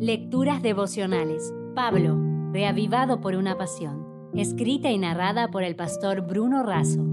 Lecturas 0.00 0.62
devocionales. 0.62 1.52
Pablo, 1.74 2.16
reavivado 2.52 3.20
por 3.20 3.34
una 3.34 3.58
pasión. 3.58 4.30
Escrita 4.32 4.92
y 4.92 4.98
narrada 4.98 5.50
por 5.50 5.64
el 5.64 5.74
pastor 5.74 6.20
Bruno 6.20 6.62
Razo. 6.62 7.04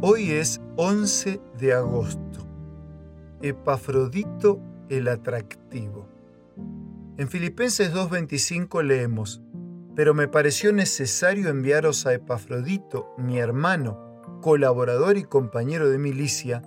Hoy 0.00 0.30
es 0.30 0.62
11 0.76 1.38
de 1.58 1.74
agosto. 1.74 2.46
Epafrodito 3.42 4.58
el 4.88 5.08
atractivo. 5.08 6.08
En 7.18 7.28
Filipenses 7.28 7.92
2.25 7.92 8.82
leemos, 8.82 9.42
pero 9.94 10.14
me 10.14 10.28
pareció 10.28 10.72
necesario 10.72 11.50
enviaros 11.50 12.06
a 12.06 12.14
Epafrodito, 12.14 13.14
mi 13.18 13.38
hermano, 13.38 13.98
colaborador 14.40 15.18
y 15.18 15.24
compañero 15.24 15.90
de 15.90 15.98
milicia, 15.98 16.62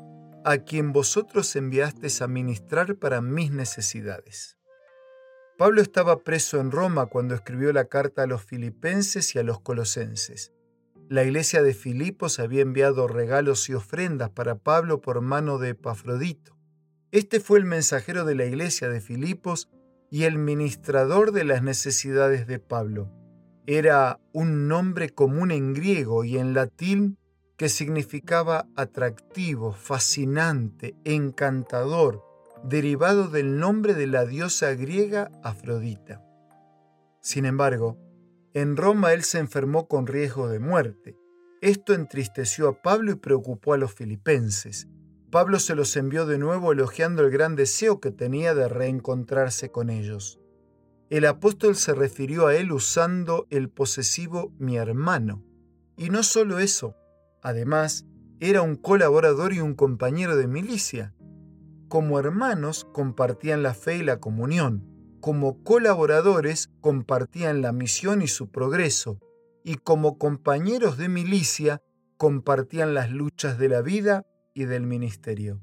a 0.45 0.59
quien 0.59 0.93
vosotros 0.93 1.55
enviasteis 1.55 2.21
a 2.21 2.27
ministrar 2.27 2.97
para 2.97 3.19
mis 3.19 3.51
necesidades. 3.51 4.57
Pablo 5.57 5.81
estaba 5.81 6.19
preso 6.19 6.59
en 6.59 6.69
Roma 6.69 7.07
cuando 7.07 7.33
escribió 7.33 7.73
la 7.73 7.85
carta 7.85 8.23
a 8.23 8.27
los 8.27 8.43
filipenses 8.43 9.33
y 9.33 9.39
a 9.39 9.43
los 9.43 9.59
colosenses. 9.59 10.53
La 11.09 11.23
iglesia 11.23 11.63
de 11.63 11.73
Filipos 11.73 12.37
había 12.37 12.61
enviado 12.61 13.07
regalos 13.07 13.69
y 13.69 13.73
ofrendas 13.73 14.29
para 14.29 14.55
Pablo 14.55 15.01
por 15.01 15.21
mano 15.21 15.57
de 15.57 15.69
Epafrodito. 15.69 16.55
Este 17.11 17.39
fue 17.39 17.57
el 17.57 17.65
mensajero 17.65 18.23
de 18.23 18.35
la 18.35 18.45
iglesia 18.45 18.87
de 18.89 19.01
Filipos 19.01 19.67
y 20.11 20.25
el 20.25 20.37
ministrador 20.37 21.31
de 21.31 21.45
las 21.45 21.63
necesidades 21.63 22.45
de 22.45 22.59
Pablo. 22.59 23.11
Era 23.65 24.19
un 24.31 24.67
nombre 24.67 25.09
común 25.09 25.49
en 25.49 25.73
griego 25.73 26.23
y 26.23 26.37
en 26.37 26.53
latín 26.53 27.17
que 27.57 27.69
significaba 27.69 28.67
atractivo, 28.75 29.73
fascinante, 29.73 30.95
encantador, 31.03 32.23
derivado 32.63 33.29
del 33.29 33.59
nombre 33.59 33.93
de 33.93 34.07
la 34.07 34.25
diosa 34.25 34.73
griega 34.73 35.31
Afrodita. 35.43 36.23
Sin 37.21 37.45
embargo, 37.45 37.97
en 38.53 38.77
Roma 38.77 39.13
él 39.13 39.23
se 39.23 39.39
enfermó 39.39 39.87
con 39.87 40.07
riesgo 40.07 40.49
de 40.49 40.59
muerte. 40.59 41.17
Esto 41.61 41.93
entristeció 41.93 42.67
a 42.67 42.81
Pablo 42.81 43.11
y 43.11 43.15
preocupó 43.15 43.73
a 43.73 43.77
los 43.77 43.93
filipenses. 43.93 44.87
Pablo 45.31 45.59
se 45.59 45.75
los 45.75 45.95
envió 45.97 46.25
de 46.25 46.37
nuevo 46.37 46.71
elogiando 46.71 47.23
el 47.23 47.31
gran 47.31 47.55
deseo 47.55 47.99
que 47.99 48.11
tenía 48.11 48.53
de 48.53 48.69
reencontrarse 48.69 49.71
con 49.71 49.89
ellos. 49.89 50.39
El 51.09 51.25
apóstol 51.25 51.75
se 51.75 51.93
refirió 51.93 52.47
a 52.47 52.55
él 52.55 52.71
usando 52.71 53.45
el 53.49 53.69
posesivo 53.69 54.53
mi 54.57 54.77
hermano. 54.77 55.43
Y 55.97 56.09
no 56.09 56.23
solo 56.23 56.59
eso, 56.59 56.95
además, 57.45 58.07
era 58.39 58.63
un 58.63 58.75
colaborador 58.75 59.53
y 59.53 59.59
un 59.59 59.75
compañero 59.75 60.35
de 60.35 60.47
milicia. 60.47 61.13
Como 61.87 62.19
hermanos 62.19 62.87
compartían 62.91 63.61
la 63.61 63.75
fe 63.75 63.97
y 63.97 64.03
la 64.03 64.19
comunión, 64.19 64.83
como 65.21 65.63
colaboradores 65.63 66.71
compartían 66.81 67.61
la 67.61 67.71
misión 67.71 68.23
y 68.23 68.27
su 68.27 68.49
progreso, 68.49 69.19
y 69.63 69.75
como 69.75 70.17
compañeros 70.17 70.97
de 70.97 71.07
milicia 71.07 71.83
compartían 72.17 72.95
las 72.95 73.11
luchas 73.11 73.59
de 73.59 73.69
la 73.69 73.83
vida 73.83 74.25
y 74.55 74.65
del 74.65 74.87
ministerio. 74.87 75.61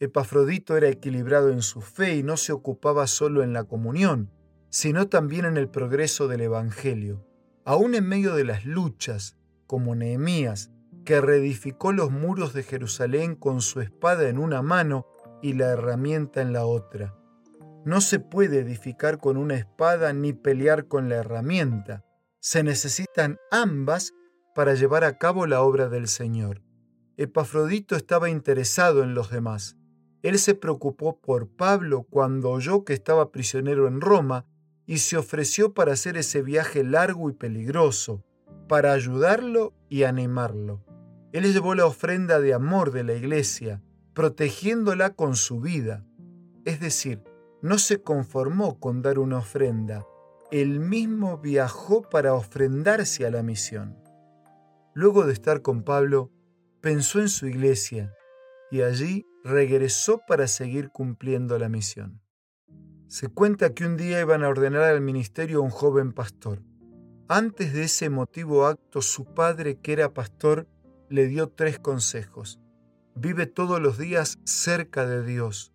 Epafrodito 0.00 0.76
era 0.76 0.88
equilibrado 0.88 1.50
en 1.50 1.62
su 1.62 1.80
fe 1.80 2.16
y 2.16 2.22
no 2.22 2.36
se 2.36 2.52
ocupaba 2.52 3.06
solo 3.06 3.42
en 3.42 3.54
la 3.54 3.64
comunión, 3.64 4.30
sino 4.68 5.08
también 5.08 5.46
en 5.46 5.56
el 5.56 5.70
progreso 5.70 6.28
del 6.28 6.42
Evangelio. 6.42 7.24
Aún 7.64 7.94
en 7.94 8.06
medio 8.06 8.34
de 8.34 8.44
las 8.44 8.66
luchas, 8.66 9.36
como 9.66 9.94
Nehemías, 9.94 10.70
que 11.08 11.22
reedificó 11.22 11.92
los 11.92 12.10
muros 12.10 12.52
de 12.52 12.62
Jerusalén 12.62 13.34
con 13.34 13.62
su 13.62 13.80
espada 13.80 14.28
en 14.28 14.36
una 14.36 14.60
mano 14.60 15.06
y 15.40 15.54
la 15.54 15.68
herramienta 15.68 16.42
en 16.42 16.52
la 16.52 16.66
otra. 16.66 17.16
No 17.86 18.02
se 18.02 18.20
puede 18.20 18.58
edificar 18.58 19.16
con 19.16 19.38
una 19.38 19.54
espada 19.54 20.12
ni 20.12 20.34
pelear 20.34 20.86
con 20.86 21.08
la 21.08 21.14
herramienta. 21.14 22.04
Se 22.40 22.62
necesitan 22.62 23.38
ambas 23.50 24.12
para 24.54 24.74
llevar 24.74 25.02
a 25.02 25.16
cabo 25.16 25.46
la 25.46 25.62
obra 25.62 25.88
del 25.88 26.08
Señor. 26.08 26.60
Epafrodito 27.16 27.96
estaba 27.96 28.28
interesado 28.28 29.02
en 29.02 29.14
los 29.14 29.30
demás. 29.30 29.78
Él 30.20 30.38
se 30.38 30.54
preocupó 30.54 31.22
por 31.22 31.48
Pablo 31.48 32.02
cuando 32.02 32.50
oyó 32.50 32.84
que 32.84 32.92
estaba 32.92 33.32
prisionero 33.32 33.88
en 33.88 34.02
Roma 34.02 34.44
y 34.84 34.98
se 34.98 35.16
ofreció 35.16 35.72
para 35.72 35.94
hacer 35.94 36.18
ese 36.18 36.42
viaje 36.42 36.84
largo 36.84 37.30
y 37.30 37.32
peligroso, 37.32 38.26
para 38.68 38.92
ayudarlo 38.92 39.72
y 39.88 40.02
animarlo. 40.02 40.84
Él 41.32 41.52
llevó 41.52 41.74
la 41.74 41.86
ofrenda 41.86 42.40
de 42.40 42.54
amor 42.54 42.90
de 42.90 43.04
la 43.04 43.14
iglesia, 43.14 43.82
protegiéndola 44.14 45.10
con 45.10 45.36
su 45.36 45.60
vida. 45.60 46.04
Es 46.64 46.80
decir, 46.80 47.22
no 47.62 47.78
se 47.78 48.02
conformó 48.02 48.78
con 48.78 49.02
dar 49.02 49.18
una 49.18 49.38
ofrenda, 49.38 50.06
él 50.50 50.80
mismo 50.80 51.38
viajó 51.38 52.02
para 52.02 52.32
ofrendarse 52.32 53.26
a 53.26 53.30
la 53.30 53.42
misión. 53.42 53.98
Luego 54.94 55.26
de 55.26 55.34
estar 55.34 55.60
con 55.60 55.82
Pablo, 55.82 56.32
pensó 56.80 57.20
en 57.20 57.28
su 57.28 57.46
iglesia 57.46 58.14
y 58.70 58.80
allí 58.80 59.26
regresó 59.44 60.20
para 60.26 60.46
seguir 60.46 60.88
cumpliendo 60.90 61.58
la 61.58 61.68
misión. 61.68 62.22
Se 63.08 63.28
cuenta 63.28 63.74
que 63.74 63.84
un 63.84 63.96
día 63.96 64.20
iban 64.20 64.42
a 64.42 64.48
ordenar 64.48 64.84
al 64.84 65.00
ministerio 65.00 65.58
a 65.58 65.62
un 65.62 65.70
joven 65.70 66.12
pastor. 66.12 66.62
Antes 67.28 67.74
de 67.74 67.84
ese 67.84 68.06
emotivo 68.06 68.66
acto, 68.66 69.02
su 69.02 69.26
padre, 69.34 69.78
que 69.80 69.92
era 69.92 70.14
pastor, 70.14 70.66
le 71.08 71.26
dio 71.26 71.48
tres 71.48 71.78
consejos. 71.78 72.60
Vive 73.14 73.46
todos 73.46 73.80
los 73.80 73.98
días 73.98 74.38
cerca 74.44 75.06
de 75.06 75.24
Dios. 75.24 75.72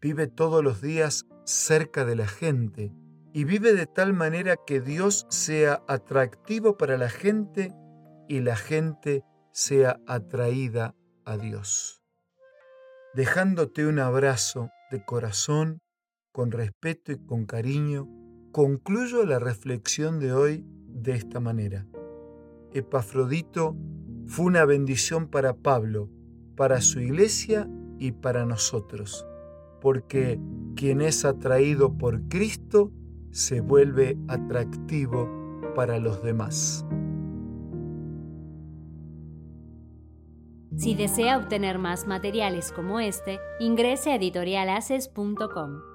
Vive 0.00 0.26
todos 0.26 0.64
los 0.64 0.80
días 0.80 1.26
cerca 1.44 2.04
de 2.04 2.16
la 2.16 2.26
gente. 2.26 2.92
Y 3.32 3.44
vive 3.44 3.74
de 3.74 3.86
tal 3.86 4.12
manera 4.12 4.56
que 4.56 4.80
Dios 4.80 5.26
sea 5.28 5.82
atractivo 5.88 6.76
para 6.76 6.96
la 6.96 7.10
gente 7.10 7.72
y 8.28 8.40
la 8.40 8.56
gente 8.56 9.24
sea 9.52 10.00
atraída 10.06 10.94
a 11.24 11.36
Dios. 11.36 12.02
Dejándote 13.14 13.86
un 13.86 13.98
abrazo 13.98 14.70
de 14.90 15.04
corazón, 15.04 15.80
con 16.32 16.52
respeto 16.52 17.12
y 17.12 17.18
con 17.18 17.44
cariño, 17.44 18.08
concluyo 18.52 19.24
la 19.24 19.38
reflexión 19.38 20.20
de 20.20 20.32
hoy 20.32 20.64
de 20.86 21.12
esta 21.12 21.40
manera. 21.40 21.86
Epafrodito 22.72 23.76
fue 24.30 24.46
una 24.46 24.64
bendición 24.64 25.26
para 25.26 25.54
Pablo, 25.54 26.08
para 26.54 26.80
su 26.80 27.00
iglesia 27.00 27.68
y 27.98 28.12
para 28.12 28.46
nosotros, 28.46 29.26
porque 29.80 30.38
quien 30.76 31.00
es 31.00 31.24
atraído 31.24 31.98
por 31.98 32.28
Cristo 32.28 32.92
se 33.32 33.60
vuelve 33.60 34.16
atractivo 34.28 35.28
para 35.74 35.98
los 35.98 36.22
demás. 36.22 36.86
Si 40.76 40.94
desea 40.94 41.36
obtener 41.36 41.78
más 41.78 42.06
materiales 42.06 42.70
como 42.70 43.00
este, 43.00 43.40
ingrese 43.58 44.12
a 44.12 44.14
editorialaces.com. 44.14 45.89